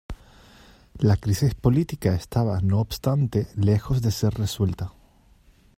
La 0.99 1.15
crisis 1.15 1.53
política 1.53 2.15
estaba, 2.15 2.59
no 2.61 2.79
obstante, 2.79 3.45
lejos 3.55 4.01
de 4.01 4.09
ser 4.09 4.33
resuelta. 4.33 4.93